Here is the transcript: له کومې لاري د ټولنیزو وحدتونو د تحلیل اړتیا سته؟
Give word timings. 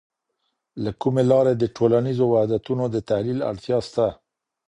له 0.83 0.91
کومې 1.01 1.23
لاري 1.31 1.53
د 1.57 1.63
ټولنیزو 1.77 2.25
وحدتونو 2.29 2.83
د 2.89 2.97
تحلیل 3.09 3.39
اړتیا 3.51 3.77
سته؟ 3.87 4.07